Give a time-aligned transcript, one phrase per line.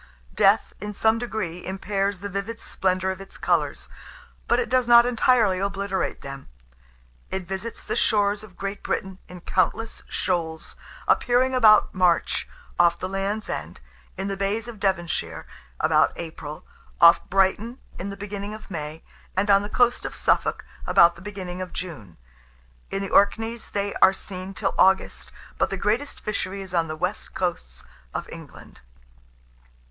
[0.33, 3.87] Death, in some degree, impairs the vivid splendour of its colours;
[4.47, 6.49] but it does not entirely obliterate them.
[7.29, 10.75] It visits the shores of Great Britain in countless shoals,
[11.07, 13.79] appearing about March, off the Land's End;
[14.17, 15.45] in the bays of Devonshire,
[15.79, 16.65] about April;
[16.99, 19.03] off Brighton in the beginning of May;
[19.37, 22.17] and on the coast of Suffolk about the beginning of June.
[22.89, 26.97] In the Orkneys they are seen till August; but the greatest fishery is on the
[26.97, 28.81] west coasts of England.